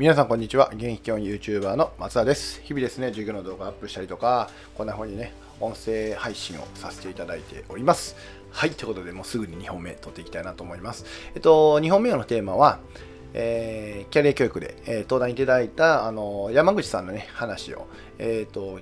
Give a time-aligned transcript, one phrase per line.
[0.00, 0.70] 皆さんこんにちは。
[0.72, 2.62] 現役教員 YouTuber の松田です。
[2.62, 8.16] 日々ですね授業の動画アップしたりとかこんな風にね音声配信をさせていただいております。
[8.50, 11.04] はいということでもうすぐに2本目撮っていきたいなと思います。
[11.34, 12.80] えっと2本目のテーマは
[13.34, 17.86] えー、キャリア教育で、えー、登壇いただいたあの山口さんのね話を、
[18.18, 18.80] えーと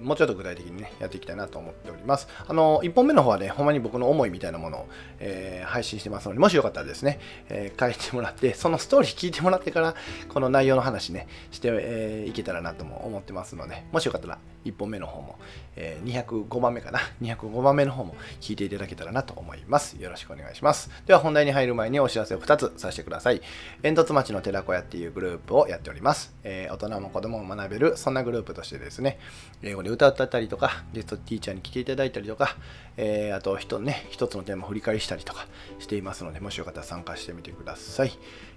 [0.00, 2.28] もうちょっと具体的にね、やっていきたいなと思っております。
[2.46, 4.88] あの、1本目の方はね、ほんまに僕の思いみたいなものを、
[5.20, 9.94] えー、配信してますので、もしよかったらですね、えー、書いてもらって、そのストーリー聞いてもらってから、
[10.28, 15.38] この内容の話ね、して、えー、いけたらなとも思ってますので、もしよかったら、1本目の方も、
[15.76, 19.96] えー、205番目かな、 205番目の方も聞いていただけたらなと思います。
[20.00, 20.90] よろしくお願いします。
[21.06, 23.40] では、本題に入る前にお知らせを2つさせてください。
[23.82, 26.34] 煙突町の寺子屋っていうグループをやっております。
[26.44, 29.18] えー、大人も子供も学べる、そんなグループとしてですね、
[29.62, 32.56] 英語で歌ったりとか、ゲストティーチャーに来ていただいたりとか、
[32.96, 35.46] えー、あと一ね、一つのテーマを振り返りしたりとか
[35.78, 38.12] していますので、もしよかったら参加してみてください。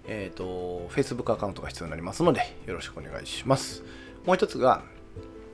[0.07, 3.83] えっ、ー、と、Facebook アカウントが必要になりますので、よろしくお願いします。
[4.25, 4.83] もう一つが、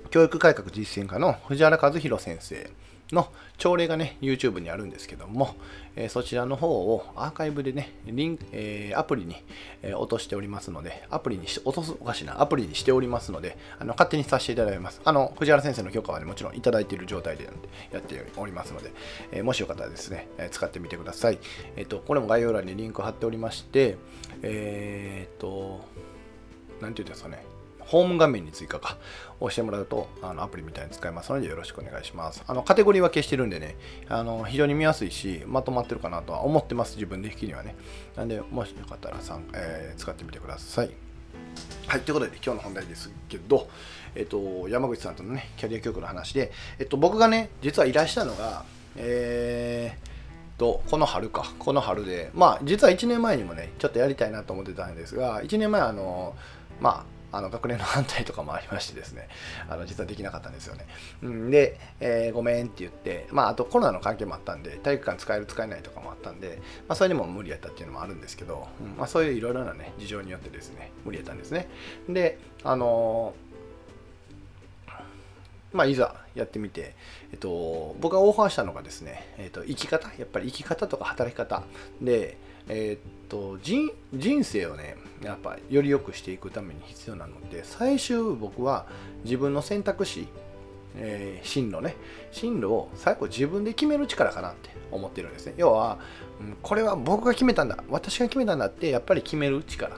[0.10, 2.70] 教育改革実践家の藤原和弘先生
[3.12, 5.56] の朝礼がね、YouTube にあるんですけども、
[5.96, 9.36] えー、そちらの方をアーカイブでね、リンえー、アプリに、
[9.84, 15.02] えー、落としておりますので、アプリにし、落とすおかしいな、アプリにしておりますので、あの勝手にさせていただきます。
[15.06, 17.48] あの、藤原先生の許可はね、もちろんいただいている状態で
[17.92, 18.92] やっておりますので、
[19.32, 21.38] えもしよかったらですね、え使ってみてください。
[21.76, 23.98] えっ、と、これも概要欄にリンク貼っておりまして、
[24.42, 25.86] えっと、
[26.82, 27.44] なんて言うんですかね、
[27.86, 28.98] ホーム画面に追加か
[29.40, 32.44] 押してもらうとあのアプリみたいに使えますのでよろしくお願いします。
[32.48, 33.76] あのカテゴリーは消してるんでね
[34.10, 37.76] あの非常に見やすいしまとまってるかなとは思ってます自分的にはね。
[38.16, 40.90] なんでもしよかったらさん、えー、使ってみてください。
[41.88, 43.70] はい、ということで今日の本題ですけど、
[44.16, 56.36] えっと、山口さんとのねキャリア教育の話で、えっと、僕がね実はいらしたのが、えー、とこの春かこの春でまあ実は1年前にもねちょっとやりたいなと思ってたんですが1年前あの
[56.82, 59.28] まあの学年の反対とかもありましてですね、
[59.70, 60.88] あの実はできなかったんですよね。
[61.22, 71.68] うん、で、えー、ごめんって言って、まあ、あとコロナの関係もあったんで、体育館使える、使えないとかもあったんで、まあ、それでも無理やったっていうのもあるんですけど、うんまあ、そういういろいろなね、事情によってですね、無理やったんですね。
[72.08, 73.46] で、あのー、
[75.74, 76.96] まあ、いざやってみて、
[77.34, 81.64] えっと、僕がオファーしたのがですね、えっと、生き方、やっぱり生き方とか働き方
[82.02, 82.38] で、
[82.68, 88.86] えっと人人生をねやっぱより良くしていくために必要なので最終僕は
[89.24, 90.28] 自分の選択肢、
[90.96, 91.96] えー、進路ね。
[92.32, 95.54] 進路を最後自分で決める力かなって思ってるんですね。
[95.58, 96.00] 要は、
[96.40, 97.84] うん、これは僕が決めたんだ。
[97.90, 99.98] 私が決めたんだってやっぱり決める力。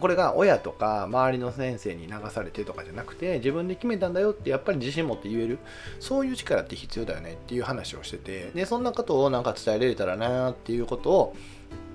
[0.00, 5.58] これが親とか周りの先生に流されてとかじゃなくて自分で決めたんだよってやっぱり自信持って言える。
[6.00, 8.50] そういう力って必要だよねっていう話をしてて。
[8.54, 11.36] でそんなことをなんか伝えられたらなっていうことを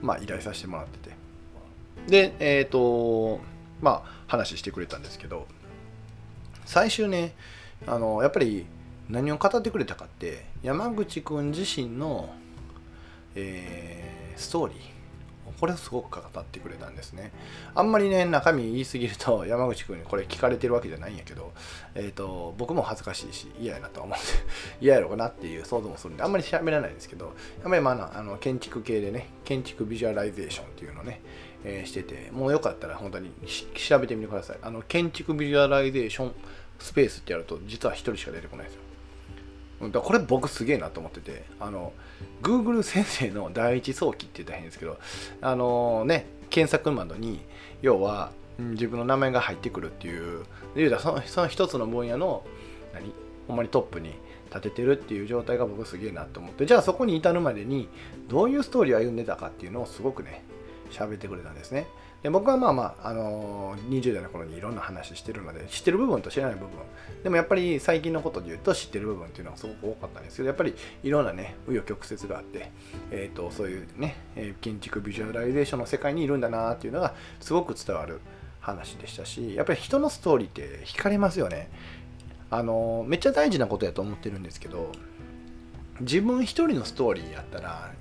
[0.01, 1.21] まあ、依頼させてもらってて。
[2.07, 3.39] でえっ、ー、と
[3.81, 5.47] まあ話してくれたんですけど
[6.65, 7.35] 最終ね
[7.85, 8.65] あのやっぱり
[9.09, 12.33] 何を語ってくれたかって山口くん自身の、
[13.35, 15.00] えー、ストーリー。
[15.59, 17.31] これすごく語ってくれたんですね。
[17.75, 21.51] あんまりね、中身言いすぎると山口君にこれ聞かれてるわけじゃないんやけど、
[21.95, 24.23] えっ、ー、と、僕も恥ずかしいし嫌やなと思って
[24.81, 27.31] 嫌やろうなっていう想像もするんで、あんまり喋らないんですけど、や
[27.67, 31.21] っぱりまあ、あの建築系でね、建築ビジュアライゼーションっていうのね、
[31.63, 33.31] えー、してて、もうよかったら本当に
[33.75, 34.57] 調べてみてください。
[34.61, 36.35] あの、建築ビジュアライゼーション
[36.79, 38.81] スペースってやると、実は1人しか出てこないですよ。
[39.89, 41.93] だこれ僕すげえなと思っててあの
[42.41, 44.97] Google 先生の第一早期って言ったら変ですけど
[45.41, 47.41] あのね検索窓に
[47.81, 52.43] 要は自分の名前が入ってくるっていう言うたらそのその一つの分野の
[52.93, 53.13] 何
[53.47, 54.13] ほんまにトップに
[54.49, 57.87] 立ててるっていう状態が僕すげえなと思ってじゃあそこに至るまでに
[58.27, 60.43] どういうストーリーを歩んでたかっていうのをすごくね
[60.91, 61.87] 喋ってくれたんですね。
[62.23, 66.69] で僕はまあまあ、あのー、20代の頃にいろんな話してるので知ってる部分と知らない部分。
[67.23, 72.71] でもやっぱり最近のことで言うと知ってる部分っていうのがすごく多かったんですけどやっぱりいろんなね紆余曲折があって、
[73.11, 74.15] えーと、そういうね
[74.61, 78.21] 建築ビジュアライゼーションの世界にいるんだなっていうのがすごく伝わる
[78.59, 81.69] 話でしたしやっぱり人のストーリーって惹かれますよね。
[82.51, 84.91] あのー、めっちゃ大事なことやと思ってるんですけど
[86.01, 87.93] 自分一人のストーリーやったら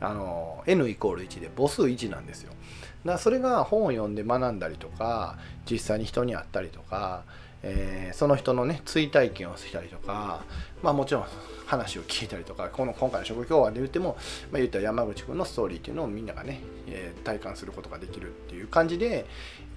[0.00, 2.52] あの N イコール1で母数1なんですよ。
[3.04, 5.38] だそれが本を読んで学んだりとか
[5.70, 7.24] 実際に人に会ったりとか、
[7.62, 10.44] えー、その人のね追体験をしたりとか
[10.82, 11.24] まあもちろん
[11.66, 14.16] 話を聞いたりとかこの今回の職業話で言っても、
[14.50, 19.24] まあ、言ったら山口君のストーリーっていうのをみんながね、えー、体感することができるっていう感じで、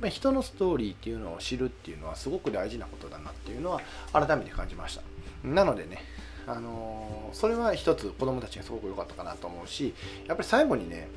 [0.02, 3.82] まあ、人のストーリーっていうのを知るっていうのはすごく大事なことだなっていうのは
[4.12, 5.04] 改めて感じました。
[5.48, 6.00] なのでね
[6.46, 9.94] あのー、それは一つ子供たちにすごく良かったかなと思うし
[10.28, 11.08] やっぱり最後にね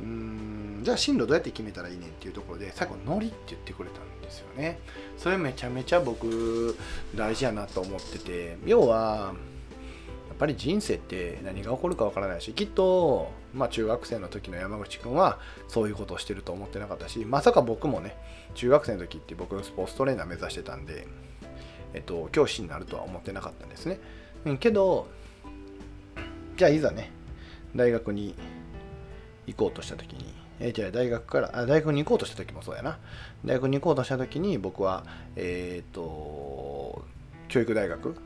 [0.00, 0.80] うん。
[0.82, 4.78] じゃあ進路どうやって決めたらいいねんっていうところで最後ノリって言ってくれたんですよね。
[5.16, 6.76] それめちゃめちゃ僕
[7.14, 9.34] 大事やなと思ってて要は
[10.28, 18.16] やっぱり人生って何が起こるかわからないしきっと、まあ、中学生の時の山口君はそういうことをしてると思ってなかったしまさか僕もね
[18.54, 21.08] 中学生の時って僕スポーツトレーナー目指してたんで、
[21.92, 23.98] えっと、教師になるとは思ってなかったんですね、
[24.44, 25.08] うん、けど
[26.56, 27.10] じゃあいざね
[27.74, 28.36] 大学に
[29.48, 30.32] 行こうとした時に。
[30.60, 32.98] えー、じゃあ大学からあ大学に行こうとした時もそうやな。
[33.44, 35.04] 大学に行こうとした時に僕は
[35.36, 37.04] えっ、ー、と
[37.48, 38.16] 教育大学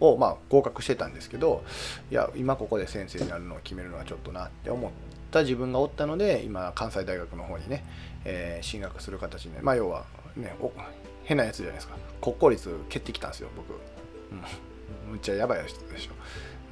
[0.00, 1.64] をまあ合格してたんですけど
[2.10, 4.90] いや今ここで先生になるのを決めるのはちょっとなって思っ
[5.30, 7.84] た自分がおったので今関西大学の方にね、
[8.24, 10.04] えー、進学する形でまあ要は
[10.36, 10.54] ね
[11.24, 11.96] 変なやつじゃないですか。
[12.20, 16.12] 国公立蹴ってきたんですよ僕、うん、むっちゃやばい人でしょ、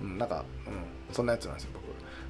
[0.02, 1.85] うん、なんか、うん、そんなやつなんですよ僕。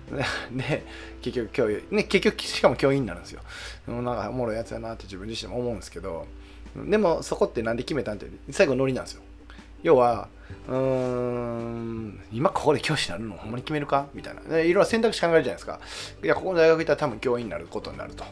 [0.53, 0.85] で
[1.21, 3.41] 結局教員ね結局しかも教員になるんですよ。
[3.89, 6.27] なんかおもろいやつやなって自分自身も思うんですけど
[6.77, 9.23] でもそこって何で決めたんって最後ノリなんですよ。
[9.83, 10.29] 要は
[10.69, 14.07] うーん今ここで教師になるのほんまに決めるか？
[14.15, 14.59] みたいな。
[14.59, 15.81] いろいろ選択肢考えるじゃないですか。
[16.23, 18.25] いやここの大学行ったら多分教員になることになると。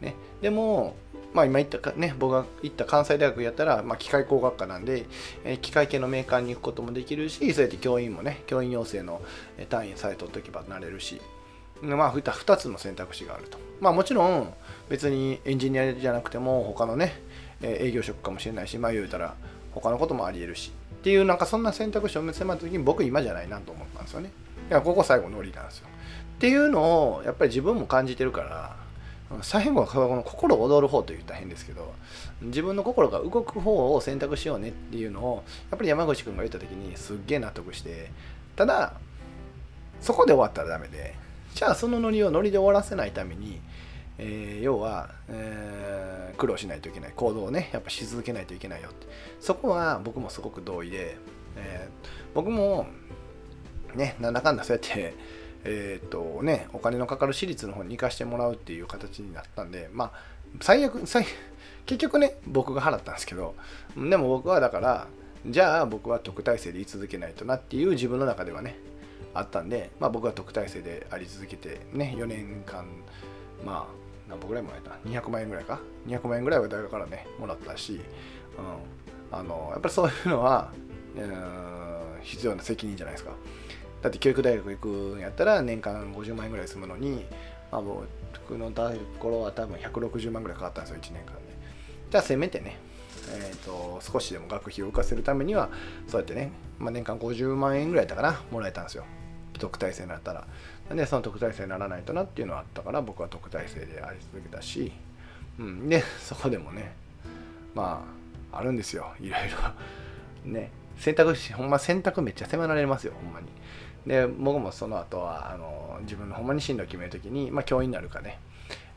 [0.00, 0.14] ね。
[0.40, 0.96] でも
[1.32, 5.06] まあ、今言ったかね、僕が行った関西大学やったら、まあ、機械工学科なんで、
[5.44, 9.22] え、機械系のメーカーに行くこともできるし、そうやって教員もね、教員養成の
[9.68, 11.20] 単位さえ取っておけばなれるし、
[11.82, 13.58] まあ、2つの選択肢があると。
[13.80, 14.52] まあ、もちろん、
[14.88, 17.22] 別にエンジニアじゃなくても、他のね、
[17.62, 19.36] 営業職かもしれないし、まあ、言うたら、
[19.72, 24.32] 他のこともあり得るし、っていう、なんかそんな選択肢を見せまった時に、僕今じゃないなと思ったんですよね。
[24.68, 25.86] いや、ここ最後ノリなんですよ。
[26.36, 28.76] っていうのを、やっぱり自分も感じてるから、
[29.42, 31.94] 最後はこの心躍る方と言ったら変ですけど
[32.42, 38.10] 自分の心が動く方を選択しようねっていうのをやっぱり山口君が言った時にすっげえ納得して
[38.56, 38.94] ただ
[40.00, 41.14] そこで終わったらダメで
[41.54, 43.60] じゃあそのノリをノリで終わらせないために、
[44.18, 49.06] えー、要は、えー、苦労しないといけない行動をねやっぱし続けないといけないよって。
[49.40, 51.16] そこは僕もすごく同意で、
[51.56, 52.86] えー、僕も
[53.94, 55.14] ねなんだかんだそうやって
[55.64, 60.12] えっ、とね、お金のかかる私立の方に行かしてもらうっていう形になったんで、まあ、
[60.60, 61.26] 最悪、最
[61.86, 63.54] 結局ね、僕が払ったんですけど、
[63.96, 65.06] でも僕はだから、
[65.46, 68.76] じゃあ僕は特待生で居続けないとなっていう自分の中ではね、
[69.34, 72.86] あったんで、まあ僕は特待生であり続けて、ね、4年間、
[73.64, 78.00] まあ、何本ぐらいもらえた ?200 万円ぐらいか ?200 万円ぐらいは大学からね、もらったし、
[78.58, 80.72] うん、あの、やっぱりそういうのは、
[81.16, 83.32] うん、必要な責任じゃないですか。
[84.02, 87.24] だって教育大学行くんやったら年間50万円ぐらい済むのに、
[87.70, 88.82] まあ、僕のと
[89.18, 91.40] ころは多分160万ぐらいかかったんですよ1年間で
[92.10, 92.76] じゃあせめてね、
[93.32, 95.68] えーと、少しでも学費を浮かせるためには
[96.08, 99.04] そうやってね、まあ、年間50万円ぐらいだったかなもらえたんですよ。
[99.60, 100.46] 特待生になったら。
[100.88, 104.90] なんでその特待生にならないとなっていうのはあったから僕は特待生であり続けたし、
[105.58, 106.92] うん、で そこでもね
[107.74, 108.04] ま
[108.52, 109.12] ああるんですよ。
[109.20, 109.40] いろい
[110.44, 110.50] ろ。
[110.50, 113.46] ね選択肢ほんま選択めっちゃ迫られますよほんまに。
[114.06, 118.38] で僕もその後はあの自分のほんまに進路を決めるときに、まあ、教員になるかね。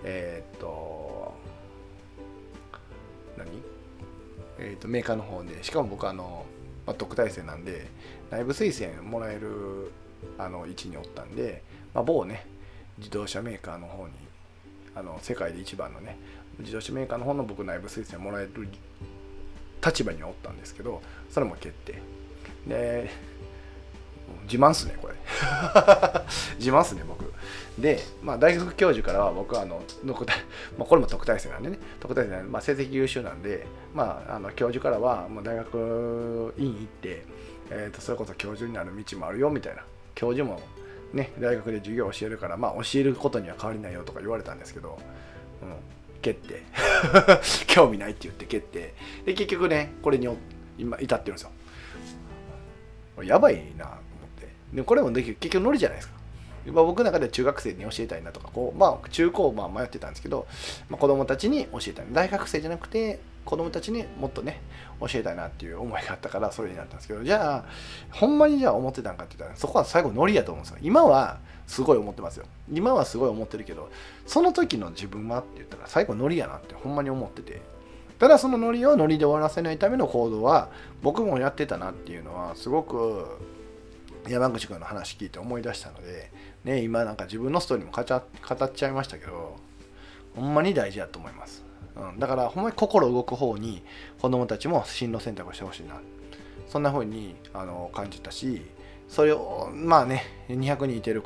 [0.04, 1.34] えー、っと
[3.38, 3.50] 何？
[4.60, 5.64] えー、っとメーカーの方で。
[5.64, 6.46] しかも僕あの、
[6.86, 7.88] まあ、特待生なんで
[8.32, 9.92] 内部推薦もらえる
[10.38, 11.64] あの位置におったんで、
[11.94, 12.46] まあ、某ね
[12.98, 14.14] 自動車メーカーの方に
[14.96, 16.18] あの世界で一番のね
[16.60, 18.68] 自動車メーカーの方の僕内部推薦もらえる
[19.86, 22.02] 立場におったんですけどそれも決定。
[22.68, 23.10] で
[24.44, 25.14] 自慢っすねこれ。
[26.58, 27.24] 自慢っすね僕。
[27.80, 31.80] で、まあ、大学教授からは僕はあのまあ、これも特待生なんでね。
[32.00, 37.26] 特待生なんで、まあ、成績優秀なんで、まあ、あの教授からはもう大学院行って、
[37.70, 39.84] えーと、それこそ教授になる道もあるよみたいな。
[40.16, 40.62] 教授も
[41.14, 45.00] ね大学で授業教えるから、まあ、教えることには変わりないよとか言われたんですけど、
[45.62, 45.74] うん、
[46.22, 46.62] 決定
[47.68, 48.94] 興味ないって言って決定
[49.26, 50.28] で結局ねこれに
[50.78, 51.52] 今至ってるんですよ。
[53.24, 54.00] やばいな。
[54.74, 56.24] でこれもできる結局ノリじゃないですか。
[56.66, 60.48] まあ、僕の中では中学生に教えたいなとかこう、まあ、中高まあ迷ってたんですけど、
[60.90, 62.06] まあ、子供たちに教えたい。
[62.12, 64.62] 大学生じゃなくて子供たちにもっとね
[65.02, 67.66] 教えたいなっていう思いがあったからそれになったんですけどじゃあ
[68.12, 70.80] ほんまにじゃあ思ってたんかって言ったらそこは最後ノリやと思うんですよ。
[70.82, 72.46] 今はすごい思ってますよ。
[72.72, 73.90] 今はすごい思ってるけど
[74.26, 77.62] その時の自分はって言ったら最後ノリやなってほんまに思ってて。
[78.20, 80.70] ただそのノリをノリで終わらせないための行動は
[81.02, 83.28] 僕もやってたなっていうのはすごく
[84.28, 86.32] 山口君の話聞いて思い出したので、
[86.64, 89.58] ね、今なんか自分のストーリーも語っちゃいましたけど
[90.36, 91.64] ほんまに大事だと思います、
[91.96, 93.84] うん、だからほんまに心動く方に
[94.20, 96.00] 子供たちも進路選択をしてほしいな。
[96.74, 98.64] そんな風にあの感じたし
[99.08, 101.22] それをまあね200人いてる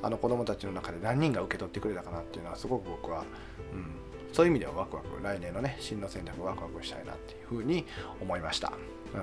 [0.00, 3.24] あの子供たちの中で何人が受け取ってくれたかなっていうのはすごく僕は、
[3.74, 3.86] うん、
[4.32, 7.84] そういう意味ではワクワク来年のね進路選択ワクワクしたいなっていうふうに
[8.22, 8.72] 思いました、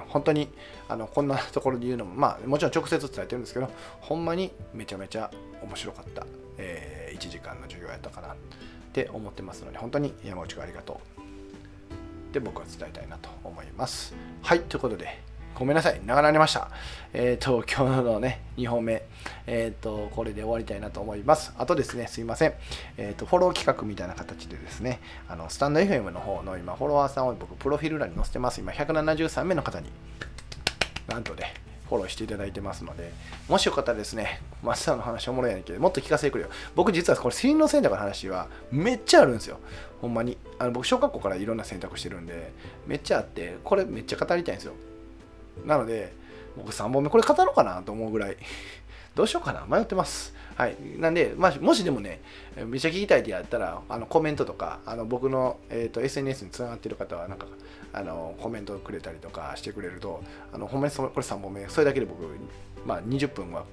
[0.08, 0.50] 本当に
[0.88, 3.70] あのこんなところで言うのもまあもちろん直接伝えてるんですけど
[4.02, 5.32] ほんまにめちゃめちゃ
[5.62, 6.26] 面白かった、
[6.58, 8.36] えー、1時間の授業やったかなっ
[8.94, 12.34] て思ってますので本当に山内君ありがとう。
[12.34, 14.16] で僕は伝えたいなと思います。
[14.42, 15.22] はいということで
[15.56, 16.70] ごめんなさい、長なりました。
[17.14, 19.04] えっ、ー、と、今日のね、2本目、
[19.46, 21.54] えっ、ー、と、これで終わりたいなと思います。
[21.60, 22.54] あとですね、すいません。
[22.98, 28.62] えっ、ー、と、フォロー企画みたいな形でですね、あの、スタンド FM の方の今、フォロワーさんを僕、プロフィール欄に載せてます。
[28.62, 29.92] 今、173名の方に、
[31.08, 31.54] なんとね、
[31.88, 33.14] フォローしていただいてますので、
[33.48, 36.50] もしよかったらですね、マスターの話おもろいやねんけど、もっと聞かせてくれよ。
[36.74, 39.60] 僕実はこれ、進路選択の話はめっちゃあるんですよ。
[40.02, 40.40] ほんまに。
[40.58, 42.52] あの僕、小学校からいろんな選択してるんで、
[42.88, 44.74] めっちゃあって、これめっちゃ語りたいんですよ。
[45.66, 46.14] なので、
[46.56, 48.38] 僕3本目これ語ろうかなと思うぐらい
[49.16, 50.34] どうしようかな迷ってます。
[50.56, 50.78] はい。
[50.98, 52.22] なんで、まあ、もしでもね、
[52.56, 57.48] めっちゃ聞きたいってやったら、あのコメントとか、あの僕の、えーと、SNS につながってる方は、なんか、
[57.92, 62.24] あのコメントくれたりとかしてくれると、あのほんまにそこれ3本目、それだけで僕、
[62.86, 63.66] まあ、20分は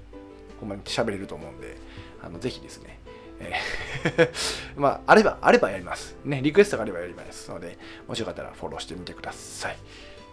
[0.58, 1.76] ほんまに喋れると思うんで、
[2.22, 3.00] あのぜひですね、
[3.40, 4.30] えー
[4.76, 6.16] まあ、あれば、あればやります。
[6.24, 9.76] ね、リクエストがあればやりますので、もしよかったらフォローしてみてください。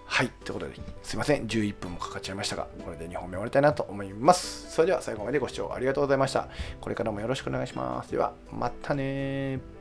[0.08, 0.30] はい。
[0.44, 1.46] ということで、すいません。
[1.48, 4.72] 11分もかかっちゃいましたが、これで2本目終わりたいなと思います。
[4.72, 6.48] それでは最後までご視聴ありがとうございました。
[6.82, 8.12] これからもよろしくお願いします。
[8.12, 9.77] では、またね